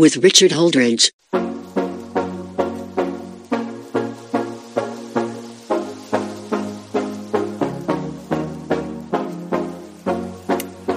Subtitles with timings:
[0.00, 1.12] with Richard Holdridge.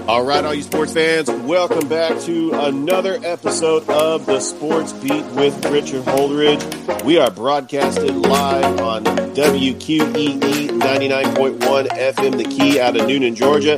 [0.08, 5.26] All right, all you sports fans, welcome back to another episode of the Sports Beat
[5.34, 7.04] with Richard Holdridge.
[7.04, 13.77] We are broadcasted live on WQEE 99.1 FM, the key out of Newnan, Georgia.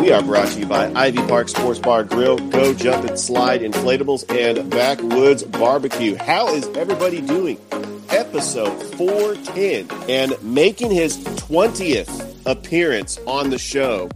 [0.00, 3.60] We are brought to you by Ivy Park Sports Bar Grill, Go Jump and Slide
[3.60, 6.16] Inflatables, and Backwoods Barbecue.
[6.16, 7.60] How is everybody doing?
[8.08, 14.08] Episode 410 and making his 20th appearance on the show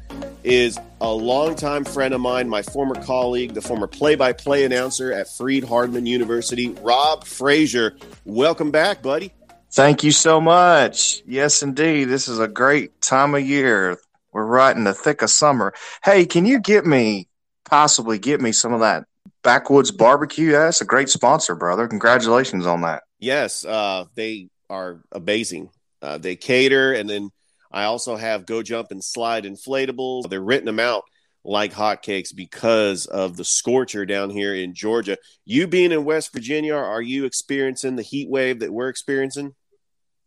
[0.42, 5.64] is a longtime friend of mine, my former colleague, the former play-by-play announcer at Freed
[5.64, 7.94] Hardeman University, Rob Fraser.
[8.24, 9.34] Welcome back, buddy.
[9.70, 11.22] Thank you so much.
[11.26, 12.04] Yes, indeed.
[12.04, 13.98] This is a great time of year.
[14.34, 15.72] We're right in the thick of summer.
[16.02, 17.28] Hey, can you get me,
[17.64, 19.04] possibly get me some of that
[19.44, 20.50] Backwoods Barbecue?
[20.50, 21.86] That's a great sponsor, brother.
[21.86, 23.04] Congratulations on that.
[23.20, 25.70] Yes, uh, they are amazing.
[26.02, 27.30] Uh, they cater, and then
[27.70, 30.28] I also have Go Jump and Slide inflatables.
[30.28, 31.04] They're renting them out
[31.44, 35.16] like hotcakes because of the scorcher down here in Georgia.
[35.44, 39.54] You being in West Virginia, are you experiencing the heat wave that we're experiencing?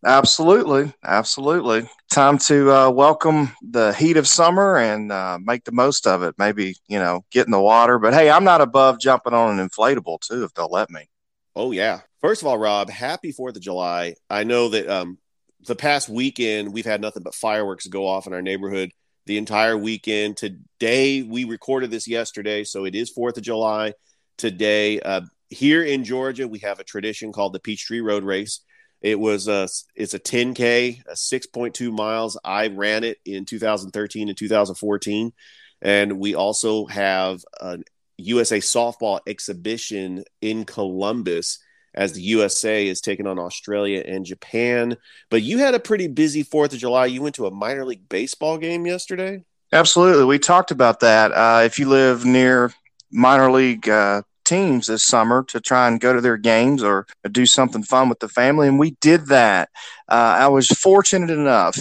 [0.05, 0.93] Absolutely.
[1.03, 1.89] Absolutely.
[2.11, 6.35] Time to uh, welcome the heat of summer and uh, make the most of it.
[6.37, 7.97] Maybe, you know, get in the water.
[7.97, 11.09] But hey, I'm not above jumping on an inflatable too, if they'll let me.
[11.55, 12.01] Oh, yeah.
[12.21, 14.15] First of all, Rob, happy 4th of July.
[14.29, 15.17] I know that um,
[15.65, 18.91] the past weekend we've had nothing but fireworks go off in our neighborhood
[19.25, 20.37] the entire weekend.
[20.37, 23.93] Today we recorded this yesterday, so it is Fourth of July
[24.37, 24.99] today.
[24.99, 28.61] Uh, here in Georgia, we have a tradition called the Peachtree Road Race.
[29.02, 32.37] It was a it's a 10k, a 6.2 miles.
[32.43, 35.33] I ran it in 2013 and 2014,
[35.81, 37.80] and we also have a
[38.17, 41.59] USA softball exhibition in Columbus
[41.93, 44.97] as the USA is taking on Australia and Japan.
[45.30, 47.07] But you had a pretty busy 4th of July.
[47.07, 49.43] You went to a minor league baseball game yesterday?
[49.73, 50.25] Absolutely.
[50.25, 51.31] We talked about that.
[51.31, 52.71] Uh, if you live near
[53.11, 57.45] minor league uh, teams this summer to try and go to their games or do
[57.45, 59.69] something fun with the family, and we did that.
[60.08, 61.77] Uh, I was fortunate enough.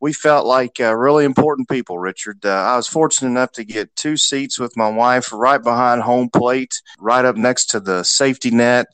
[0.00, 2.44] We felt like uh, really important people, Richard.
[2.44, 6.30] Uh, I was fortunate enough to get two seats with my wife right behind home
[6.30, 8.86] plate, right up next to the safety net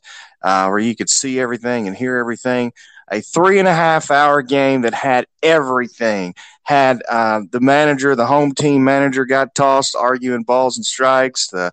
[0.43, 2.73] uh, where you could see everything and hear everything.
[3.11, 6.35] A three and a half hour game that had everything.
[6.63, 11.49] Had uh, the manager, the home team manager, got tossed arguing balls and strikes.
[11.49, 11.73] The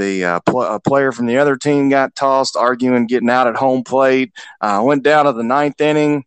[0.00, 3.56] the uh, pl- uh, player from the other team got tossed, arguing getting out at
[3.56, 4.32] home plate.
[4.60, 6.24] Uh, went down to the ninth inning.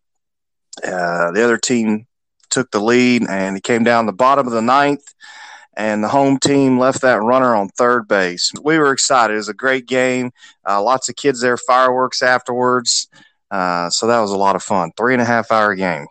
[0.82, 2.06] Uh, the other team
[2.50, 5.04] took the lead, and he came down the bottom of the ninth
[5.76, 8.52] and the home team left that runner on third base.
[8.62, 9.34] We were excited.
[9.34, 10.30] It was a great game.
[10.68, 13.08] Uh, lots of kids there, fireworks afterwards.
[13.50, 14.92] Uh, so that was a lot of fun.
[14.96, 16.06] Three and a half hour game.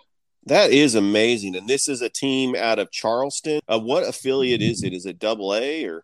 [0.45, 1.55] That is amazing.
[1.55, 3.61] And this is a team out of Charleston.
[3.67, 4.93] Uh, what affiliate is it?
[4.93, 6.03] Is it double A or?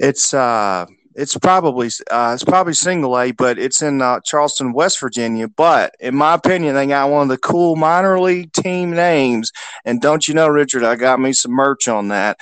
[0.00, 4.98] It's uh, it's probably uh, it's probably single A, but it's in uh, Charleston, West
[4.98, 5.46] Virginia.
[5.46, 9.52] But in my opinion, they got one of the cool minor league team names.
[9.84, 12.38] And don't you know, Richard, I got me some merch on that.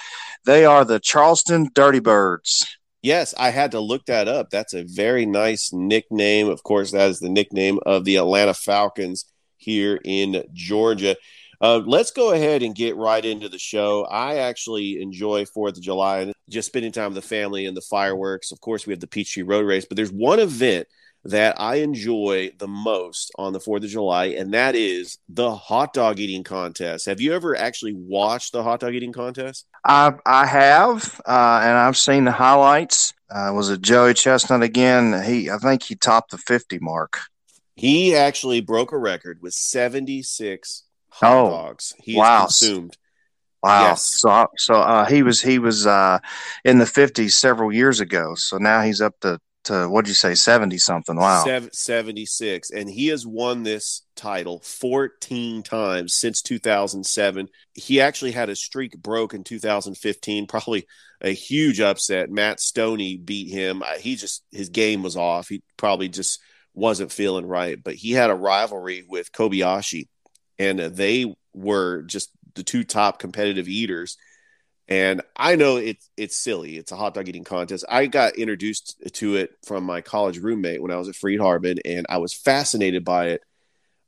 [0.46, 2.78] They are the Charleston Dirty Birds.
[3.02, 4.50] Yes, I had to look that up.
[4.50, 6.48] That's a very nice nickname.
[6.48, 9.24] Of course, that is the nickname of the Atlanta Falcons
[9.56, 11.16] here in Georgia.
[11.60, 14.04] Uh, let's go ahead and get right into the show.
[14.04, 17.80] I actually enjoy Fourth of July and just spending time with the family and the
[17.80, 18.52] fireworks.
[18.52, 20.86] Of course, we have the Peachtree Road Race, but there's one event
[21.24, 25.92] that I enjoy the most on the 4th of July, and that is the hot
[25.92, 27.06] dog eating contest.
[27.06, 29.66] Have you ever actually watched the hot dog eating contest?
[29.84, 33.14] I, I have, uh, and I've seen the highlights.
[33.30, 35.22] Uh, was it Joey Chestnut again?
[35.24, 37.18] He, I think he topped the 50 mark.
[37.74, 40.84] He actually broke a record with 76
[41.18, 42.42] hot oh, dogs he wow.
[42.42, 42.96] consumed.
[43.62, 43.88] Wow.
[43.88, 44.02] Yes.
[44.20, 46.18] So, so uh, he was he was uh,
[46.64, 48.34] in the 50s several years ago.
[48.36, 51.16] So now he's up to to what'd you say, seventy something?
[51.16, 52.70] Wow, Sev- 76.
[52.70, 57.48] And he has won this title 14 times since 2007.
[57.74, 60.86] He actually had a streak broke in 2015, probably
[61.20, 62.30] a huge upset.
[62.30, 63.82] Matt Stonie beat him.
[64.00, 65.48] He just, his game was off.
[65.48, 66.40] He probably just
[66.72, 70.06] wasn't feeling right, but he had a rivalry with Kobayashi,
[70.58, 74.16] and they were just the two top competitive eaters.
[74.88, 76.76] And I know it's it's silly.
[76.76, 77.84] It's a hot dog eating contest.
[77.88, 81.78] I got introduced to it from my college roommate when I was at Freed Hardeman,
[81.84, 83.42] and I was fascinated by it.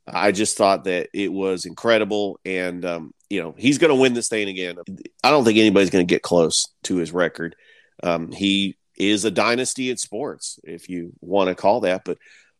[0.06, 4.14] I just thought that it was incredible, and um, you know he's going to win
[4.14, 4.76] this thing again.
[5.22, 7.56] I don't think anybody's going to get close to his record.
[8.02, 12.02] Um, he is a dynasty in sports, if you want to call that.
[12.04, 12.18] But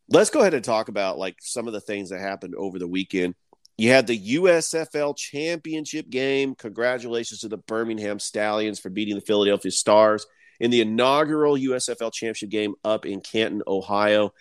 [0.09, 2.87] let's go ahead and talk about like some of the things that happened over the
[2.87, 3.35] weekend.
[3.77, 6.55] You had the USFL championship game.
[6.55, 10.25] Congratulations to the Birmingham Stallions for beating the Philadelphia Stars
[10.59, 14.33] in the inaugural USFL championship game up in Canton, Ohio.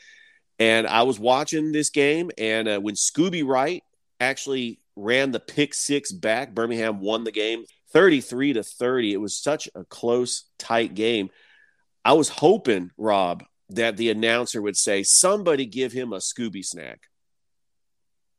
[0.59, 3.83] And I was watching this game, and uh, when Scooby Wright
[4.21, 9.15] actually ran the pick six back, Birmingham won the game 33 to 30.
[9.15, 11.31] It was such a close, tight game.
[12.05, 17.01] I was hoping, Rob, that the announcer would say, somebody give him a Scooby snack.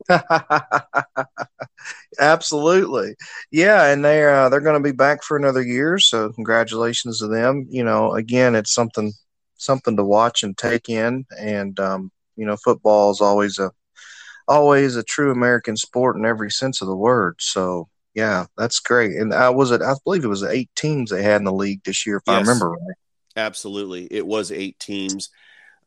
[2.19, 3.15] Absolutely,
[3.51, 5.97] yeah, and they're uh, they're going to be back for another year.
[5.97, 7.67] So congratulations to them.
[7.69, 9.13] You know, again, it's something
[9.55, 13.71] something to watch and take in, and um, you know, football is always a
[14.47, 17.35] always a true American sport in every sense of the word.
[17.39, 19.15] So yeah, that's great.
[19.15, 21.83] And I was it, I believe it was eight teams they had in the league
[21.83, 22.95] this year, if I remember right.
[23.35, 24.07] Absolutely.
[24.11, 25.29] It was eight teams.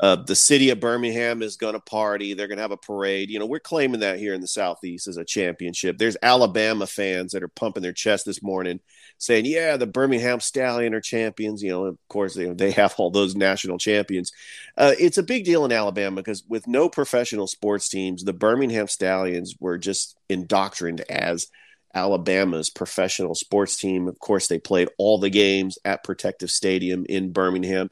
[0.00, 2.35] Uh, the city of Birmingham is going to party.
[2.35, 3.31] They're going to have a parade.
[3.31, 5.99] You know, we're claiming that here in the Southeast as a championship.
[5.99, 8.81] There's Alabama fans that are pumping their chest this morning
[9.19, 11.62] saying, yeah, the Birmingham Stallion are champions.
[11.62, 14.32] You know, of course, they, they have all those national champions.
[14.76, 18.88] Uh, it's a big deal in Alabama because with no professional sports teams, the Birmingham
[18.88, 21.46] Stallions were just indoctrined as
[21.94, 24.08] Alabama's professional sports team.
[24.08, 27.91] Of course, they played all the games at Protective Stadium in Birmingham,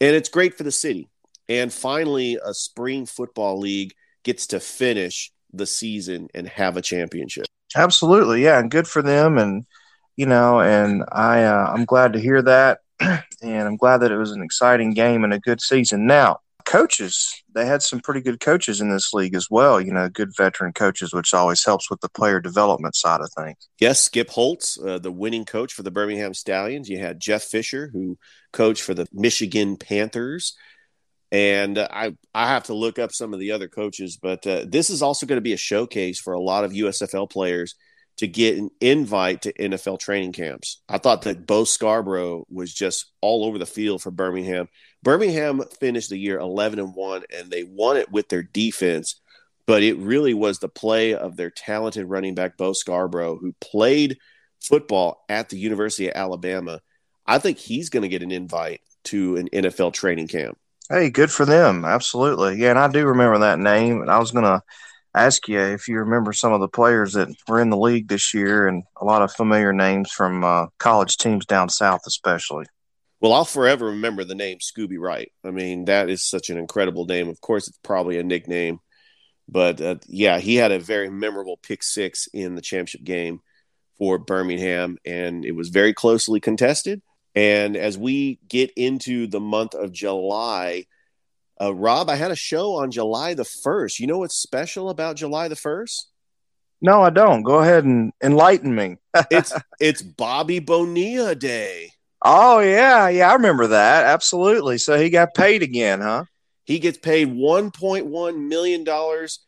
[0.00, 1.10] and it's great for the city.
[1.48, 3.92] And finally, a spring football league
[4.22, 7.46] gets to finish the season and have a championship.
[7.76, 9.38] Absolutely, yeah, and good for them.
[9.38, 9.64] And
[10.16, 14.18] you know, and I uh, I'm glad to hear that, and I'm glad that it
[14.18, 16.06] was an exciting game and a good season.
[16.06, 19.80] Now, coaches, they had some pretty good coaches in this league as well.
[19.80, 23.68] You know, good veteran coaches, which always helps with the player development side of things.
[23.78, 26.88] Yes, Skip Holtz, uh, the winning coach for the Birmingham Stallions.
[26.88, 28.18] You had Jeff Fisher, who
[28.52, 30.54] coached for the Michigan Panthers.
[31.32, 34.64] And uh, I, I have to look up some of the other coaches, but uh,
[34.68, 37.74] this is also going to be a showcase for a lot of USFL players
[38.18, 40.82] to get an invite to NFL training camps.
[40.88, 44.68] I thought that Bo Scarborough was just all over the field for Birmingham.
[45.02, 49.20] Birmingham finished the year 11 and 1, and they won it with their defense
[49.66, 54.18] but it really was the play of their talented running back Bo Scarborough, who played
[54.60, 56.80] football at the University of Alabama.
[57.26, 60.58] I think he's going to get an invite to an NFL training camp.
[60.92, 61.86] Hey, good for them.
[61.86, 62.58] Absolutely.
[62.58, 64.02] Yeah, and I do remember that name.
[64.02, 64.60] And I was going to
[65.14, 68.34] ask you if you remember some of the players that were in the league this
[68.34, 72.66] year and a lot of familiar names from uh, college teams down south, especially.
[73.22, 75.32] Well, I'll forever remember the name Scooby Wright.
[75.42, 77.30] I mean, that is such an incredible name.
[77.30, 78.80] Of course, it's probably a nickname,
[79.48, 83.40] but uh, yeah, he had a very memorable pick six in the championship game
[83.96, 87.00] for Birmingham, and it was very closely contested.
[87.34, 90.86] And as we get into the month of July,
[91.60, 94.00] uh, Rob, I had a show on July the 1st.
[94.00, 96.02] You know what's special about July the 1st?
[96.80, 97.42] No, I don't.
[97.42, 98.96] Go ahead and enlighten me.
[99.30, 101.92] It's it's Bobby Bonilla Day.
[102.24, 103.08] oh, yeah.
[103.08, 104.04] Yeah, I remember that.
[104.06, 104.78] Absolutely.
[104.78, 106.24] So he got paid again, huh?
[106.64, 109.40] He gets paid 1.1 million dollars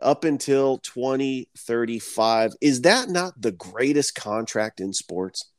[0.00, 2.54] up until 2035.
[2.60, 5.51] Is that not the greatest contract in sports?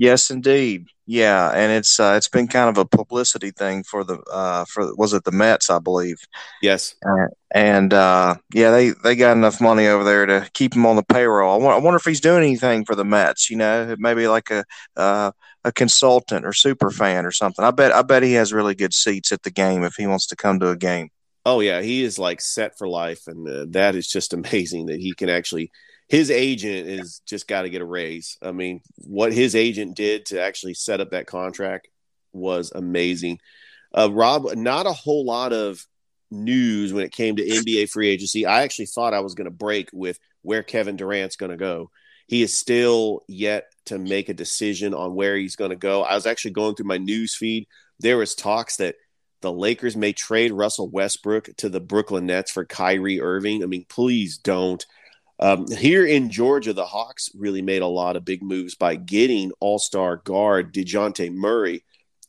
[0.00, 0.86] Yes, indeed.
[1.04, 4.96] Yeah, and it's uh, it's been kind of a publicity thing for the uh, for
[4.96, 6.16] was it the Mets, I believe.
[6.62, 6.94] Yes.
[7.54, 11.02] And uh, yeah, they, they got enough money over there to keep him on the
[11.02, 11.52] payroll.
[11.52, 13.50] I wonder, wonder if he's doing anything for the Mets.
[13.50, 14.64] You know, maybe like a
[14.96, 15.32] uh,
[15.64, 17.62] a consultant or super fan or something.
[17.62, 20.28] I bet I bet he has really good seats at the game if he wants
[20.28, 21.10] to come to a game.
[21.44, 25.00] Oh yeah, he is like set for life, and uh, that is just amazing that
[25.00, 25.70] he can actually.
[26.10, 28.36] His agent is just got to get a raise.
[28.42, 31.86] I mean, what his agent did to actually set up that contract
[32.32, 33.38] was amazing.
[33.96, 35.86] Uh, Rob, not a whole lot of
[36.32, 38.44] news when it came to NBA free agency.
[38.44, 41.90] I actually thought I was going to break with where Kevin Durant's going to go.
[42.26, 46.02] He is still yet to make a decision on where he's going to go.
[46.02, 47.68] I was actually going through my news feed.
[48.00, 48.96] There was talks that
[49.42, 53.62] The Lakers may trade Russell Westbrook to the Brooklyn Nets for Kyrie Irving.
[53.62, 54.84] I mean, please don't.
[55.40, 59.52] Um, here in Georgia, the Hawks really made a lot of big moves by getting
[59.58, 61.82] all star guard DeJounte Murray.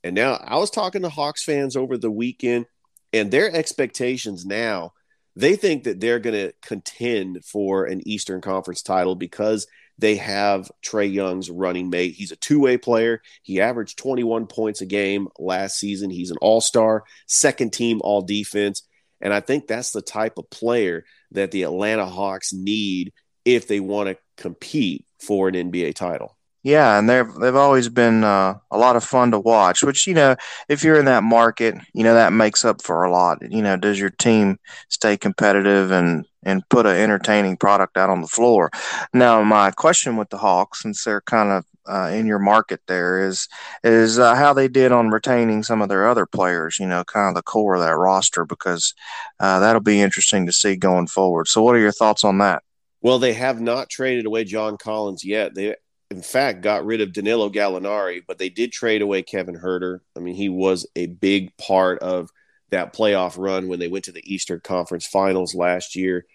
[0.04, 2.66] And now I was talking to Hawks fans over the weekend,
[3.12, 4.94] and their expectations now,
[5.36, 10.72] they think that they're going to contend for an Eastern Conference title because they have
[10.84, 12.16] Trae Young's running mate.
[12.16, 13.22] He's a two way player.
[13.44, 16.10] He averaged 21 points a game last season.
[16.10, 18.84] He's an all star, second team all defense.
[19.22, 23.14] And I think that's the type of player that the Atlanta Hawks need
[23.46, 26.38] if they want to compete for an NBA title.
[26.64, 29.84] Yeah, and they've they've always been uh, a lot of fun to watch.
[29.84, 30.36] Which you know,
[30.70, 33.40] if you're in that market, you know that makes up for a lot.
[33.52, 38.22] You know, does your team stay competitive and and put an entertaining product out on
[38.22, 38.70] the floor?
[39.12, 43.26] Now, my question with the Hawks, since they're kind of uh, in your market, there
[43.28, 43.48] is
[43.84, 46.80] is uh, how they did on retaining some of their other players.
[46.80, 48.94] You know, kind of the core of that roster, because
[49.40, 51.48] uh, that'll be interesting to see going forward.
[51.48, 52.64] So, what are your thoughts on that?
[53.02, 55.56] Well, they have not traded away John Collins yet.
[55.56, 55.76] They
[56.12, 60.02] in fact, got rid of Danilo Gallinari, but they did trade away Kevin Huerter.
[60.18, 62.30] I mean, he was a big part of
[62.70, 66.26] that playoff run when they went to the Eastern Conference Finals last year.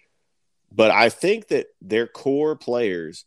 [0.73, 3.27] But I think that their core players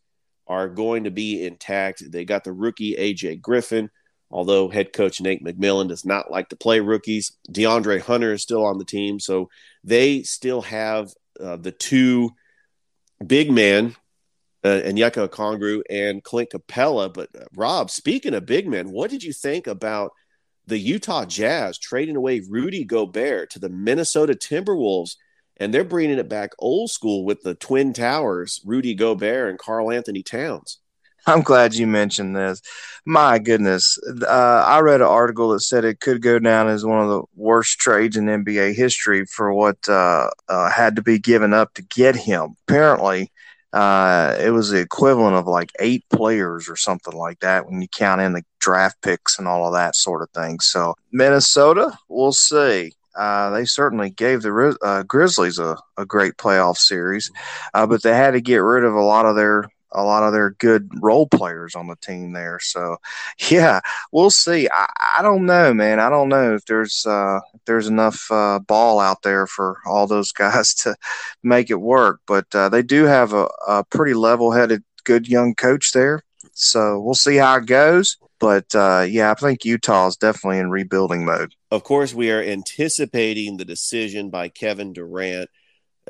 [0.50, 2.02] are going to be intact.
[2.10, 3.88] They got the rookie AJ Griffin,
[4.32, 7.32] although head coach Nate McMillan does not like to play rookies.
[7.50, 9.48] DeAndre Hunter is still on the team, so
[9.84, 12.32] they still have uh, the two
[13.24, 13.94] big men
[14.64, 17.14] uh, Onyeka Okongwu and Clint Capela.
[17.14, 20.10] But uh, Rob, speaking of big men, what did you think about
[20.66, 25.16] the Utah Jazz trading away Rudy Gobert to the Minnesota Timberwolves?
[25.60, 30.22] And they're bringing it back old school with the Twin Towers, Rudy Gobert and Karl-Anthony
[30.22, 30.78] Towns.
[31.26, 32.62] I'm glad you mentioned this.
[33.04, 33.98] My goodness.
[34.22, 37.22] Uh, I read an article that said it could go down as one of the
[37.36, 41.82] worst trades in NBA history for what uh, uh, had to be given up to
[41.82, 42.56] get him.
[42.66, 43.30] Apparently,
[43.72, 47.88] uh, it was the equivalent of like eight players or something like that when you
[47.88, 50.58] count in the draft picks and all of that sort of thing.
[50.60, 52.92] So Minnesota, we'll see.
[53.14, 57.30] Uh, they certainly gave the uh, Grizzlies a, a great playoff series,
[57.74, 60.32] uh, but they had to get rid of a lot of their a lot of
[60.32, 62.58] their good role players on the team there.
[62.60, 62.96] So,
[63.50, 63.80] yeah,
[64.12, 64.68] we'll see.
[64.68, 64.86] I,
[65.18, 66.00] I don't know, man.
[66.00, 70.06] I don't know if there's uh, if there's enough uh, ball out there for all
[70.06, 70.96] those guys to
[71.42, 72.20] make it work.
[72.26, 76.22] But uh, they do have a, a pretty level-headed, good young coach there.
[76.52, 78.16] So we'll see how it goes.
[78.40, 81.54] But uh, yeah, I think Utah is definitely in rebuilding mode.
[81.70, 85.48] Of course, we are anticipating the decision by Kevin Durant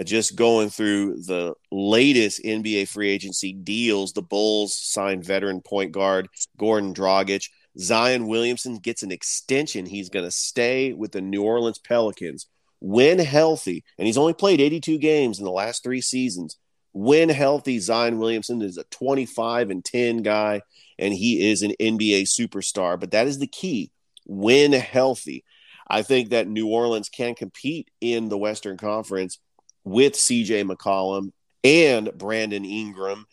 [0.00, 5.92] uh, just going through the latest NBA free agency deals, the Bulls signed veteran point
[5.92, 7.48] guard Goran Dragic.
[7.78, 9.86] Zion Williamson gets an extension.
[9.86, 12.46] He's going to stay with the New Orleans Pelicans
[12.80, 13.84] when healthy.
[13.98, 16.56] And he's only played 82 games in the last three seasons.
[16.92, 20.62] When healthy, Zion Williamson is a 25 and 10 guy,
[21.00, 23.00] and he is an NBA superstar.
[23.00, 23.90] But that is the key
[24.26, 25.44] when healthy.
[25.88, 29.40] I think that New Orleans can compete in the Western Conference
[29.82, 31.32] with CJ McCollum
[31.64, 33.26] and Brandon Ingram,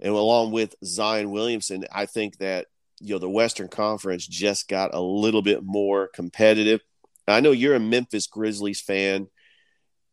[0.00, 2.66] and along with Zion Williamson, I think that
[3.00, 6.80] you know the Western Conference just got a little bit more competitive.
[7.26, 9.28] I know you're a Memphis Grizzlies fan.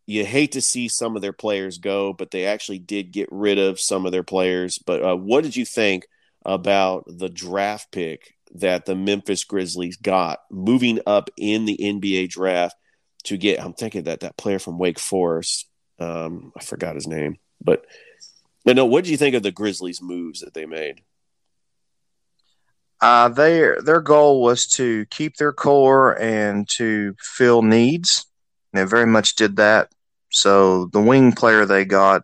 [0.06, 3.60] You hate to see some of their players go, but they actually did get rid
[3.60, 4.80] of some of their players.
[4.80, 6.06] But uh, what did you think
[6.46, 12.76] about the draft pick that the Memphis Grizzlies got moving up in the NBA draft
[13.26, 13.62] to get?
[13.64, 15.68] I'm thinking that that player from Wake Forest,
[16.00, 17.86] um, I forgot his name, but
[18.66, 21.02] but no, what do you think of the Grizzlies' moves that they made?
[23.02, 28.26] Uh, their their goal was to keep their core and to fill needs.
[28.74, 29.90] They very much did that.
[30.32, 32.24] So the wing player they got,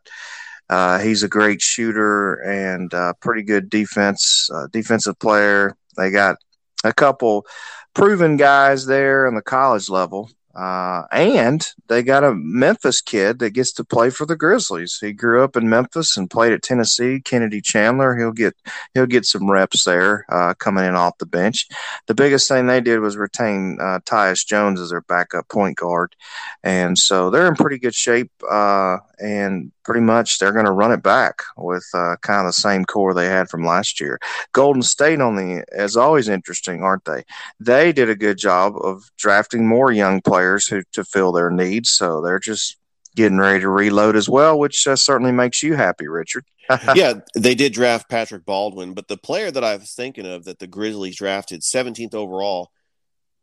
[0.70, 5.76] uh, he's a great shooter and uh, pretty good defense uh, defensive player.
[5.98, 6.38] They got
[6.84, 7.46] a couple
[7.94, 10.30] proven guys there in the college level.
[10.56, 14.98] Uh, and they got a Memphis kid that gets to play for the Grizzlies.
[15.00, 17.20] He grew up in Memphis and played at Tennessee.
[17.20, 18.16] Kennedy Chandler.
[18.16, 18.56] He'll get
[18.94, 21.68] he'll get some reps there uh, coming in off the bench.
[22.08, 26.16] The biggest thing they did was retain uh, Tyus Jones as their backup point guard,
[26.64, 28.32] and so they're in pretty good shape.
[28.50, 32.54] Uh, and pretty much they're going to run it back with uh, kind of the
[32.54, 34.20] same core they had from last year.
[34.52, 37.24] Golden State on the is always interesting, aren't they?
[37.60, 41.90] They did a good job of drafting more young players who to fill their needs,
[41.90, 42.78] so they're just
[43.16, 46.46] getting ready to reload as well, which uh, certainly makes you happy, Richard.
[46.96, 50.60] yeah, they did draft Patrick Baldwin, but the player that I was thinking of that
[50.60, 52.72] the Grizzlies drafted 17th overall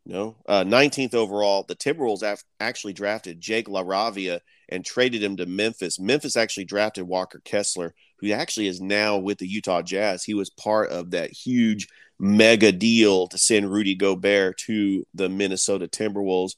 [0.05, 1.65] No, uh, 19th overall.
[1.67, 6.01] The Timberwolves af- actually drafted Jake LaRavia and traded him to Memphis.
[6.01, 10.25] Memphis actually drafted Walker Kessler, who actually is now with the Utah Jazz.
[10.25, 11.87] He was part of that huge
[12.19, 16.55] mega deal to send Rudy Gobert to the Minnesota Timberwolves.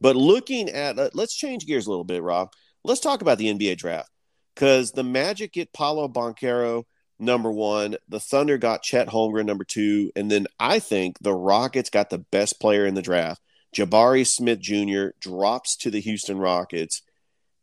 [0.00, 2.52] But looking at, uh, let's change gears a little bit, Rob.
[2.84, 4.10] Let's talk about the NBA draft
[4.54, 6.84] because the Magic get Paolo Banchero
[7.18, 11.90] number one, the Thunder got Chet Holmgren number two, and then I think the Rockets
[11.90, 13.40] got the best player in the draft.
[13.74, 15.08] Jabari Smith Jr.
[15.20, 17.02] drops to the Houston Rockets,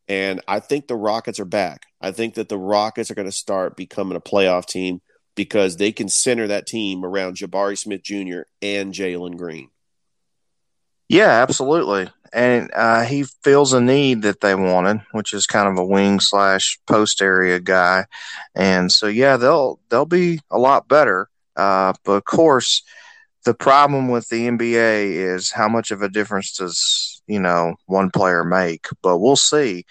[0.07, 1.83] and I think the Rockets are back.
[2.01, 5.01] I think that the Rockets are going to start becoming a playoff team
[5.35, 8.41] because they can center that team around Jabari Smith Jr.
[8.61, 9.69] and Jalen Green.
[11.09, 12.09] Yeah, absolutely.
[12.33, 16.19] And uh, he feels a need that they wanted, which is kind of a wing
[16.19, 18.05] slash post area guy.
[18.55, 21.29] And so, yeah, they'll they'll be a lot better.
[21.55, 22.81] Uh, but of course,
[23.45, 28.09] the problem with the NBA is how much of a difference does you know one
[28.09, 28.87] player make?
[29.01, 29.85] But we'll see.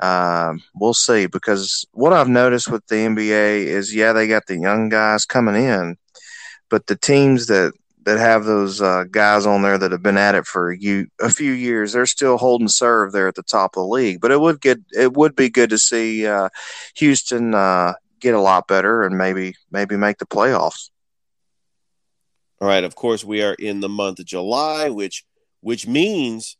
[0.00, 4.58] Um, we'll see because what I've noticed with the NBA is, yeah, they got the
[4.58, 5.96] young guys coming in,
[6.68, 7.72] but the teams that
[8.06, 11.28] that have those uh, guys on there that have been at it for you a
[11.28, 11.92] few years.
[11.92, 14.20] They're still holding serve there at the top of the league.
[14.20, 16.48] But it would get it would be good to see uh,
[16.94, 20.90] Houston uh, get a lot better and maybe maybe make the playoffs.
[22.60, 22.84] All right.
[22.84, 25.24] Of course, we are in the month of July, which
[25.60, 26.56] which means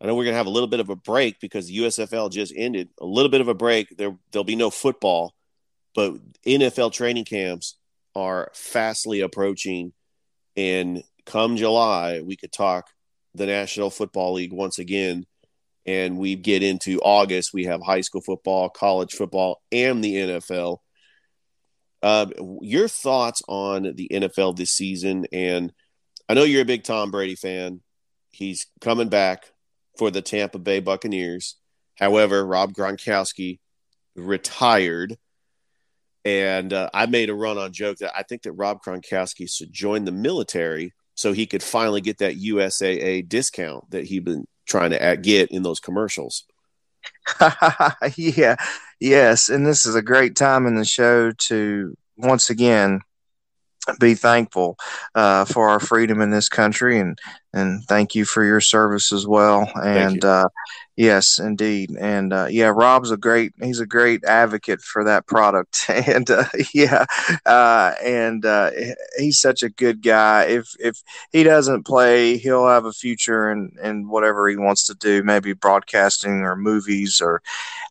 [0.00, 2.52] I know we're to have a little bit of a break because the USFL just
[2.56, 2.88] ended.
[3.00, 3.96] A little bit of a break.
[3.96, 5.32] There there'll be no football,
[5.94, 7.76] but NFL training camps
[8.16, 9.92] are fastly approaching
[10.56, 12.88] and come July, we could talk
[13.34, 15.26] the National Football League once again.
[15.84, 20.78] And we get into August, we have high school football, college football, and the NFL.
[22.02, 22.26] Uh,
[22.60, 25.26] your thoughts on the NFL this season?
[25.32, 25.72] And
[26.28, 27.80] I know you're a big Tom Brady fan.
[28.30, 29.50] He's coming back
[29.98, 31.56] for the Tampa Bay Buccaneers.
[31.98, 33.58] However, Rob Gronkowski
[34.14, 35.18] retired
[36.24, 39.72] and uh, I made a run on joke that I think that Rob Gronkowski should
[39.72, 44.90] join the military so he could finally get that USAA discount that he'd been trying
[44.90, 46.44] to get in those commercials.
[48.16, 48.56] yeah,
[49.00, 53.00] yes, and this is a great time in the show to once again
[53.98, 54.76] be thankful
[55.14, 57.18] uh, for our freedom in this country and
[57.52, 59.70] and thank you for your service as well.
[59.74, 60.48] And uh,
[60.96, 61.90] yes indeed.
[61.98, 65.86] And uh, yeah rob's a great he's a great advocate for that product.
[66.12, 67.04] And uh, yeah
[67.46, 68.70] uh, and uh,
[69.18, 70.44] he's such a good guy.
[70.44, 74.94] If if he doesn't play he'll have a future in in whatever he wants to
[74.94, 77.42] do maybe broadcasting or movies or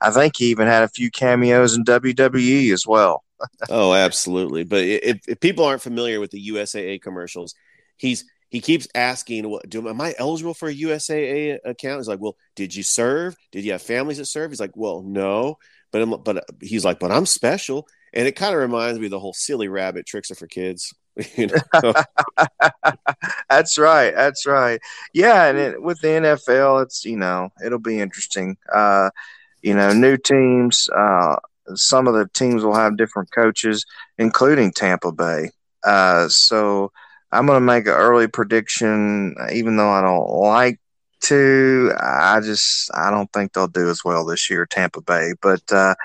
[0.02, 3.24] i think he even had a few cameos in wwe as well.
[3.70, 4.64] Oh, absolutely.
[4.64, 7.56] But if, if people aren't familiar with the USAA commercials,
[7.98, 12.20] he's he keeps asking, "What do am I eligible for a USAA account?" He's like,
[12.22, 13.36] "Well, did you serve?
[13.52, 15.58] Did you have families that serve?" He's like, "Well, no."
[15.92, 19.12] But I'm, but he's like, "But I'm special," and it kind of reminds me of
[19.12, 20.94] the whole silly rabbit tricks are for kids.
[21.36, 21.94] you know?
[23.50, 24.14] that's right.
[24.16, 24.80] That's right.
[25.14, 28.58] Yeah, and it, with the NFL, it's you know it'll be interesting.
[28.74, 29.10] Uh,
[29.62, 30.90] you know, new teams.
[30.96, 31.38] Uh,
[31.76, 33.86] some of the teams will have different coaches,
[34.18, 35.50] including Tampa Bay.
[35.84, 36.92] Uh, so
[37.32, 40.80] I'm going to make an early prediction, even though I don't like
[41.22, 41.92] to.
[42.00, 45.34] I just I don't think they'll do as well this year, Tampa Bay.
[45.42, 45.96] But uh,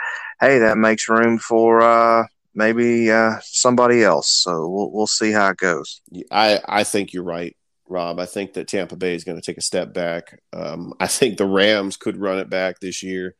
[0.40, 4.30] hey, that makes room for uh, maybe uh, somebody else.
[4.30, 6.00] So we'll we'll see how it goes.
[6.30, 7.56] I I think you're right.
[7.88, 10.40] Rob, I think that Tampa Bay is going to take a step back.
[10.52, 13.34] Um, I think the Rams could run it back this year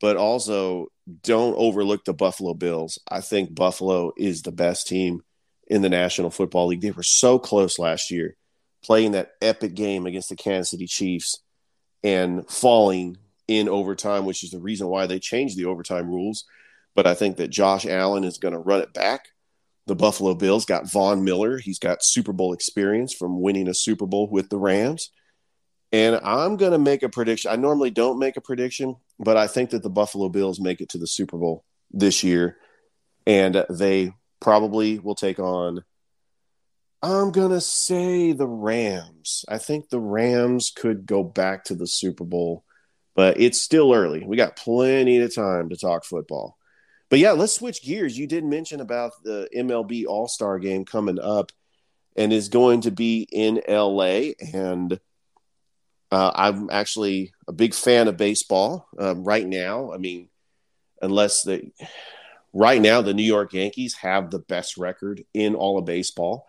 [0.00, 0.88] but also
[1.22, 2.98] don't overlook the Buffalo Bills.
[3.10, 5.22] I think Buffalo is the best team
[5.66, 6.80] in the National Football League.
[6.80, 8.36] They were so close last year,
[8.84, 11.40] playing that epic game against the Kansas City Chiefs
[12.04, 16.44] and falling in overtime, which is the reason why they changed the overtime rules.
[16.94, 19.28] But I think that Josh Allen is going to run it back.
[19.86, 21.58] The Buffalo Bills got Von Miller.
[21.58, 25.10] He's got Super Bowl experience from winning a Super Bowl with the Rams.
[25.92, 27.50] And I'm going to make a prediction.
[27.50, 30.88] I normally don't make a prediction, but I think that the Buffalo Bills make it
[30.90, 32.56] to the Super Bowl this year.
[33.26, 35.84] And they probably will take on,
[37.02, 39.44] I'm going to say the Rams.
[39.48, 42.64] I think the Rams could go back to the Super Bowl,
[43.14, 44.24] but it's still early.
[44.24, 46.56] We got plenty of time to talk football.
[47.08, 48.18] But yeah, let's switch gears.
[48.18, 51.52] You did mention about the MLB All Star game coming up
[52.16, 54.30] and is going to be in LA.
[54.52, 54.98] And
[56.10, 59.92] uh, I'm actually a big fan of baseball um, right now.
[59.92, 60.28] I mean,
[61.00, 61.70] unless the
[62.56, 66.46] right now the New York Yankees have the best record in all of baseball,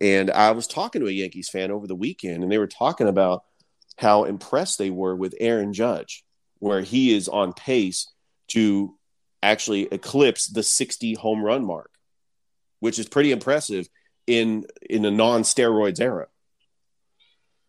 [0.00, 3.06] And I was talking to a Yankees fan over the weekend, and they were talking
[3.06, 3.44] about
[3.98, 6.24] how impressed they were with Aaron Judge,
[6.58, 8.10] where he is on pace
[8.48, 8.96] to
[9.42, 11.90] actually eclipse the 60 home run mark,
[12.80, 13.86] which is pretty impressive
[14.26, 16.26] in in a non-steroids era.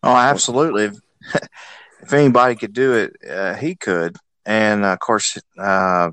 [0.02, 0.84] Oh, absolutely.
[0.84, 4.16] If, anybody could do it, uh, he could.
[4.46, 6.10] And of course, uh,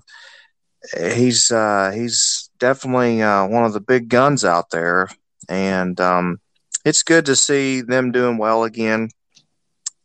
[0.91, 5.09] he's uh, he's definitely uh, one of the big guns out there,
[5.47, 6.39] and um,
[6.85, 9.09] it's good to see them doing well again.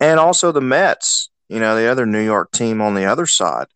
[0.01, 3.67] And also the Mets, you know, the other New York team on the other side.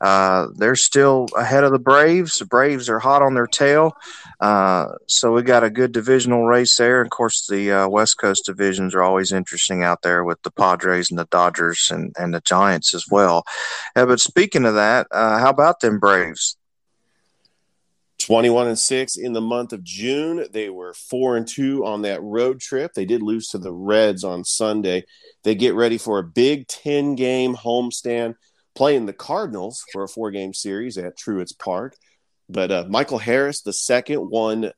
[0.00, 2.38] Uh, they're still ahead of the Braves.
[2.38, 3.96] The Braves are hot on their tail.
[4.40, 7.00] Uh, so we got a good divisional race there.
[7.00, 11.10] Of course, the uh, West Coast divisions are always interesting out there with the Padres
[11.10, 13.44] and the Dodgers and, and the Giants as well.
[13.94, 16.56] Uh, but speaking of that, uh, how about them Braves?
[18.18, 20.46] 21 and 6 in the month of June.
[20.50, 22.92] They were 4 and 2 on that road trip.
[22.94, 25.04] They did lose to the Reds on Sunday.
[25.44, 28.34] They get ready for a big 10 game homestand
[28.76, 31.96] playing the Cardinals for a four game series at Truist Park.
[32.48, 34.70] But uh, Michael Harris, the second one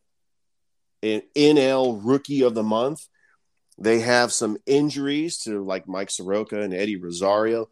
[1.03, 3.07] in NL Rookie of the Month.
[3.81, 7.69] They have some injuries to like Mike Soroka and Eddie Rosario.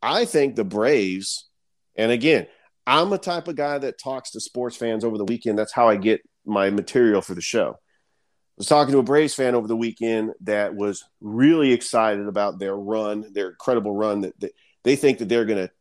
[0.00, 1.48] I think the Braves,
[1.96, 2.46] and again,
[2.86, 5.58] I'm a type of guy that talks to sports fans over the weekend.
[5.58, 7.70] That's how I get my material for the show.
[7.70, 12.58] I was talking to a Braves fan over the weekend that was really excited about
[12.58, 14.22] their run, their incredible run.
[14.22, 14.52] That, that
[14.84, 15.72] they think that they're going to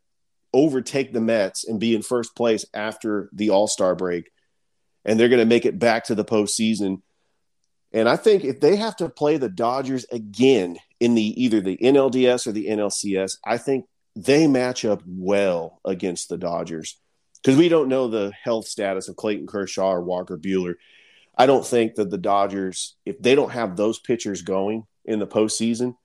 [0.53, 4.31] overtake the Mets and be in first place after the All Star break,
[5.05, 7.01] and they're going to make it back to the postseason.
[7.91, 11.77] And I think if they have to play the Dodgers again in the either the
[11.77, 13.85] NLDS or the NLCS, I think
[14.15, 16.97] they match up well against the Dodgers
[17.41, 20.75] because we don't know the health status of Clayton Kershaw or Walker Buehler.
[21.37, 25.27] I don't think that the Dodgers, if they don't have those pitchers going in the
[25.27, 25.95] postseason,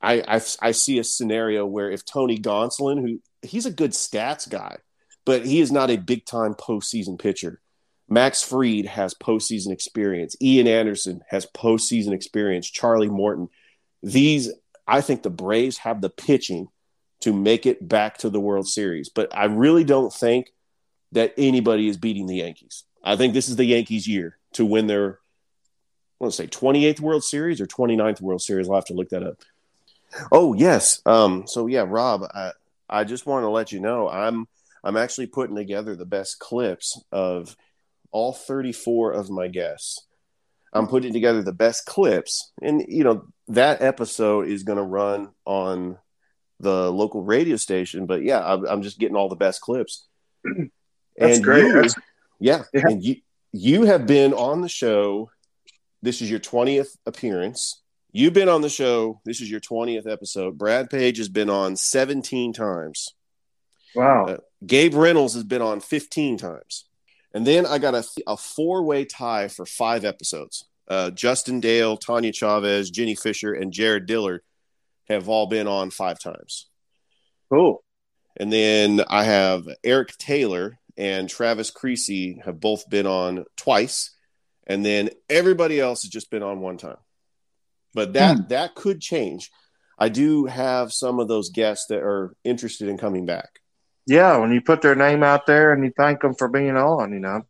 [0.00, 4.48] I, I, I see a scenario where if Tony Gonsolin, who he's a good stats
[4.48, 4.78] guy,
[5.24, 7.60] but he is not a big time postseason pitcher.
[8.08, 10.36] Max Fried has postseason experience.
[10.40, 12.70] Ian Anderson has postseason experience.
[12.70, 13.48] Charlie Morton.
[14.02, 14.52] These,
[14.86, 16.68] I think the Braves have the pitching
[17.22, 19.08] to make it back to the World Series.
[19.08, 20.52] But I really don't think
[21.12, 22.84] that anybody is beating the Yankees.
[23.02, 25.18] I think this is the Yankees' year to win their,
[26.20, 28.68] I want to say 28th World Series or 29th World Series.
[28.68, 29.42] I'll have to look that up.
[30.32, 31.00] Oh yes.
[31.06, 32.52] Um, so yeah, Rob, I,
[32.88, 34.46] I just want to let you know I'm
[34.84, 37.56] I'm actually putting together the best clips of
[38.12, 40.06] all 34 of my guests.
[40.72, 45.30] I'm putting together the best clips, and you know that episode is going to run
[45.44, 45.96] on
[46.60, 48.06] the local radio station.
[48.06, 50.06] But yeah, I'm, I'm just getting all the best clips.
[51.16, 51.62] That's and great.
[51.64, 51.94] You, That's-
[52.40, 52.82] yeah, Yeah.
[52.88, 53.16] and you
[53.52, 55.30] you have been on the show.
[56.02, 57.80] This is your 20th appearance.
[58.16, 59.20] You've been on the show.
[59.26, 60.56] This is your 20th episode.
[60.56, 63.10] Brad Page has been on 17 times.
[63.94, 64.24] wow.
[64.24, 66.86] Uh, Gabe Reynolds has been on 15 times.
[67.34, 70.64] And then I got a, a four way tie for five episodes.
[70.88, 74.40] Uh, Justin Dale, Tanya Chavez, Jenny Fisher, and Jared Dillard
[75.10, 76.70] have all been on five times.
[77.52, 77.84] Cool.
[78.38, 84.16] And then I have Eric Taylor and Travis Creasy have both been on twice.
[84.66, 86.96] And then everybody else has just been on one time.
[87.96, 89.50] But that that could change.
[89.98, 93.60] I do have some of those guests that are interested in coming back.
[94.06, 97.14] Yeah, when you put their name out there and you thank them for being on,
[97.14, 97.46] you know.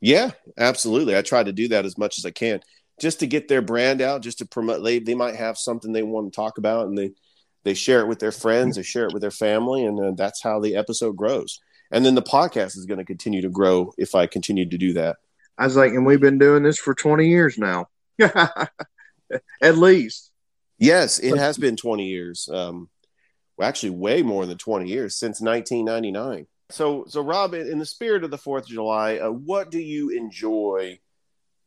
[0.00, 1.16] Yeah, absolutely.
[1.16, 2.60] I try to do that as much as I can
[2.98, 4.82] just to get their brand out, just to promote.
[4.82, 7.12] They, they might have something they want to talk about and they,
[7.64, 10.42] they share it with their friends, they share it with their family, and uh, that's
[10.42, 11.60] how the episode grows.
[11.90, 14.94] And then the podcast is going to continue to grow if I continue to do
[14.94, 15.16] that.
[15.58, 17.88] I was like, and we've been doing this for 20 years now.
[19.62, 20.30] At least.
[20.78, 22.48] Yes, it has been 20 years.
[22.52, 22.88] Um,
[23.56, 26.46] well, actually, way more than 20 years since 1999.
[26.70, 30.10] So, so Rob, in the spirit of the Fourth of July, uh, what do you
[30.10, 30.98] enjoy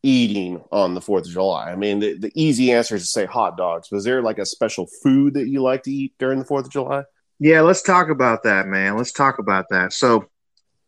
[0.04, 1.72] eating on the Fourth of July?
[1.72, 3.90] I mean, the, the easy answer is to say hot dogs.
[3.92, 6.72] Was there like a special food that you like to eat during the Fourth of
[6.72, 7.04] July?
[7.40, 8.98] Yeah, let's talk about that, man.
[8.98, 9.94] Let's talk about that.
[9.94, 10.26] So,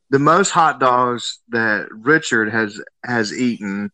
[0.10, 3.92] the most hot dogs that Richard has has eaten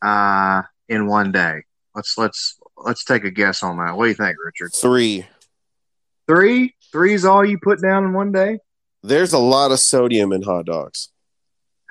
[0.00, 1.64] uh, in one day.
[1.94, 3.96] Let's let's let's take a guess on that.
[3.96, 4.70] What do you think, Richard?
[4.74, 5.26] Three.
[6.28, 6.74] Three?
[6.92, 8.58] Three's all you put down in one day?
[9.02, 11.08] There's a lot of sodium in hot dogs.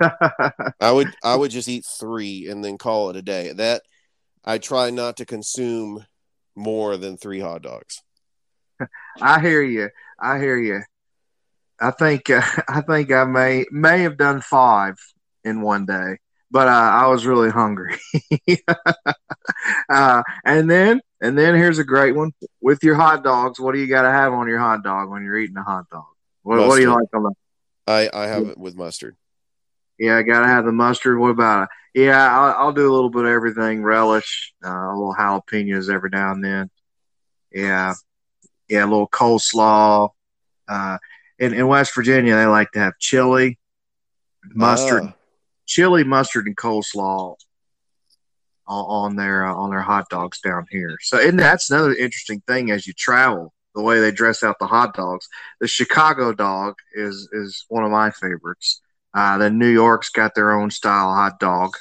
[0.80, 3.52] I would I would just eat three and then call it a day.
[3.52, 3.82] That
[4.44, 6.06] I try not to consume
[6.56, 8.02] more than three hot dogs.
[9.20, 9.90] I hear you.
[10.18, 10.82] I hear you.
[11.80, 14.96] I think uh, I think I may may have done five
[15.44, 16.18] in one day.
[16.50, 17.96] But uh, I was really hungry.
[19.88, 23.60] uh, and then, and then here's a great one with your hot dogs.
[23.60, 25.88] What do you got to have on your hot dog when you're eating a hot
[25.90, 26.04] dog?
[26.42, 27.34] What, what do you like on the?
[27.86, 29.16] I I have it with mustard.
[29.98, 31.18] Yeah, I gotta have the mustard.
[31.18, 31.68] What about it?
[32.02, 33.82] Yeah, I'll, I'll do a little bit of everything.
[33.82, 36.70] Relish, uh, a little jalapenos every now and then.
[37.52, 37.94] Yeah,
[38.68, 40.10] yeah, a little coleslaw.
[40.66, 40.98] Uh,
[41.38, 43.58] in in West Virginia, they like to have chili,
[44.54, 45.14] mustard, Ah.
[45.70, 47.36] Chili, mustard, and coleslaw
[48.66, 50.96] on, their uh, on their hot dogs down here.
[51.00, 53.54] So, and that's another interesting thing as you travel.
[53.74, 55.28] The way they dress out the hot dogs.
[55.60, 58.80] The Chicago dog is is one of my favorites.
[59.14, 61.76] Uh, then New York's got their own style hot dog,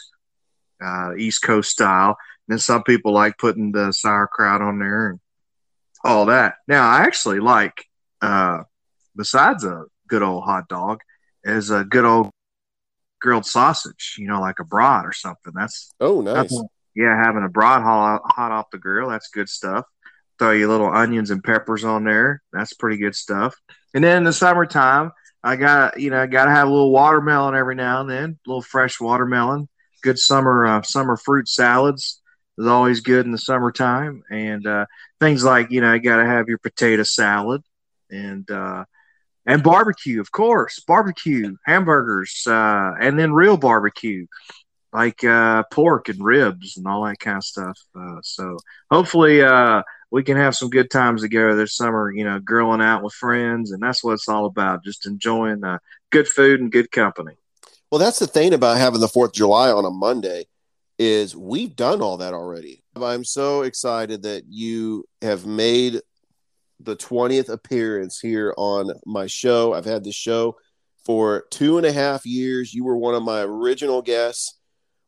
[0.83, 2.09] uh, East Coast style.
[2.47, 5.19] And then some people like putting the sauerkraut on there and
[6.03, 6.55] all that.
[6.67, 7.85] Now, I actually like,
[8.21, 8.63] uh,
[9.15, 11.01] besides a good old hot dog,
[11.43, 12.29] is a good old
[13.21, 14.15] grilled sausage.
[14.17, 15.53] You know, like a brat or something.
[15.55, 16.33] That's Oh, nice.
[16.35, 16.63] that's-
[16.95, 19.09] yeah, having a brat hot, hot off the grill.
[19.09, 19.85] That's good stuff.
[20.37, 22.41] Throw your little onions and peppers on there.
[22.51, 23.55] That's pretty good stuff.
[23.93, 25.11] And then in the summertime,
[25.43, 28.39] I got you know I got to have a little watermelon every now and then,
[28.45, 29.69] a little fresh watermelon.
[30.01, 32.21] Good summer uh, summer fruit salads
[32.57, 34.85] is always good in the summertime, and uh,
[35.19, 37.61] things like you know you got to have your potato salad
[38.09, 38.83] and uh,
[39.49, 44.27] and barbecue, of course, barbecue hamburgers, uh, and then real barbecue
[44.93, 47.79] like uh, pork and ribs and all that kind of stuff.
[47.99, 48.57] Uh, so
[48.91, 49.81] hopefully uh,
[50.11, 52.11] we can have some good times together this summer.
[52.11, 54.83] You know, grilling out with friends, and that's what it's all about.
[54.83, 55.79] Just enjoying uh,
[56.11, 57.33] good food and good company.
[57.91, 60.45] Well, that's the thing about having the Fourth of July on a Monday
[60.99, 62.83] is we've done all that already.
[62.95, 66.01] I'm so excited that you have made
[66.79, 69.73] the 20th appearance here on my show.
[69.73, 70.55] I've had this show
[71.05, 72.73] for two and a half years.
[72.73, 74.59] You were one of my original guests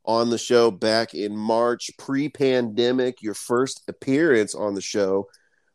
[0.05, 3.21] on the show back in March, pre pandemic.
[3.21, 5.27] Your first appearance on the show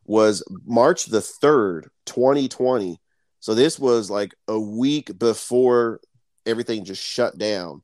[0.05, 2.99] was March the 3rd, 2020.
[3.39, 5.99] So this was like a week before
[6.45, 7.81] everything just shut down.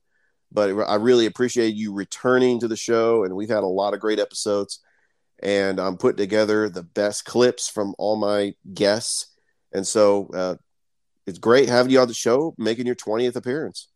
[0.50, 4.00] But I really appreciate you returning to the show, and we've had a lot of
[4.00, 4.80] great episodes.
[5.44, 9.26] And I'm putting together the best clips from all my guests,
[9.72, 10.54] and so uh,
[11.26, 13.88] it's great having you on the show, making your 20th appearance.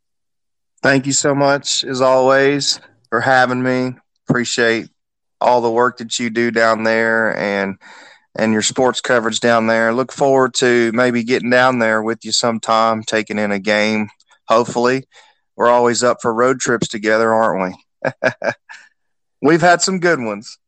[0.83, 3.97] Thank you so much, as always, for having me.
[4.29, 4.89] Appreciate
[5.41, 7.79] all the work that you do down there and
[8.37, 9.93] and your sports coverage down there.
[9.93, 14.09] Look forward to maybe getting down there with you sometime, taking in a game.
[14.47, 15.05] Hopefully,
[15.57, 18.13] we're always up for road trips together, aren't we?
[19.43, 20.59] We've had some good ones.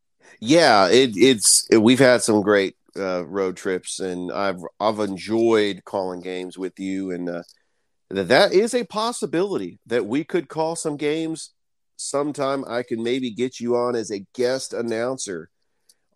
[0.40, 5.84] Yeah, it, it's it, we've had some great uh, road trips, and I've I've enjoyed
[5.84, 7.42] calling games with you, and uh,
[8.10, 11.52] that that is a possibility that we could call some games
[11.96, 12.64] sometime.
[12.68, 15.50] I can maybe get you on as a guest announcer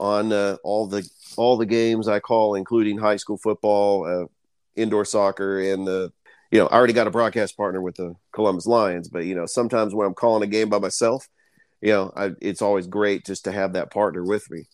[0.00, 4.26] on uh, all the all the games I call, including high school football, uh,
[4.76, 6.12] indoor soccer, and the
[6.50, 9.46] you know I already got a broadcast partner with the Columbus Lions, but you know
[9.46, 11.28] sometimes when I'm calling a game by myself
[11.84, 14.64] you know, I, it's always great just to have that partner with me.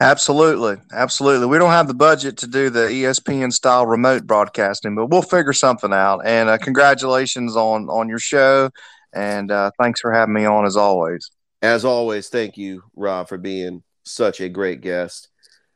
[0.00, 1.46] Absolutely, absolutely.
[1.46, 5.54] We don't have the budget to do the ESPN style remote broadcasting, but we'll figure
[5.54, 6.20] something out.
[6.26, 8.68] And uh, congratulations on on your show,
[9.14, 11.30] and uh, thanks for having me on as always.
[11.62, 15.30] As always, thank you, Rob, for being such a great guest.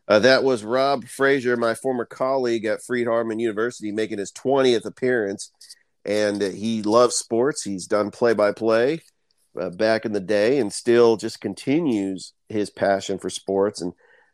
[0.09, 4.85] Uh, that was Rob Fraser, my former colleague at Freed Hardeman University, making his 20th
[4.85, 5.51] appearance.
[6.05, 7.63] And he loves sports.
[7.63, 9.01] He's done play by play
[9.55, 13.81] back in the day and still just continues his passion for sports.
[13.81, 13.93] And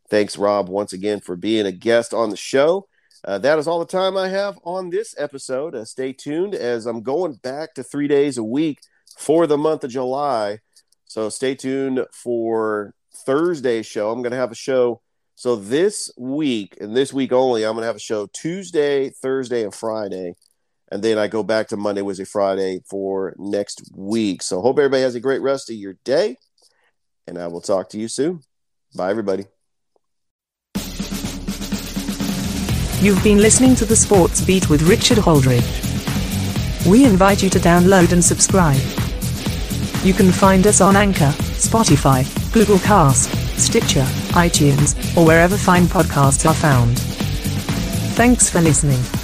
[0.08, 2.88] thanks, Rob, once again for being a guest on the show.
[3.24, 5.74] Uh, that is all the time I have on this episode.
[5.74, 8.80] Uh, stay tuned as I'm going back to three days a week
[9.18, 10.58] for the month of July.
[11.06, 14.10] So stay tuned for Thursday's show.
[14.10, 15.00] I'm going to have a show.
[15.36, 19.64] So this week and this week only, I'm going to have a show Tuesday, Thursday,
[19.64, 20.34] and Friday.
[20.90, 24.42] And then I go back to Monday, Wednesday, Friday for next week.
[24.42, 26.36] So hope everybody has a great rest of your day.
[27.26, 28.42] And I will talk to you soon.
[28.94, 29.46] Bye, everybody.
[33.00, 36.86] You've been listening to the Sports Beat with Richard Holdridge.
[36.86, 38.80] We invite you to download and subscribe.
[40.04, 46.48] You can find us on Anchor, Spotify, Google Cast, Stitcher, iTunes, or wherever fine podcasts
[46.48, 46.98] are found.
[48.16, 49.23] Thanks for listening.